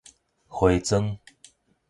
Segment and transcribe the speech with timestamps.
[0.47, 1.19] 花磚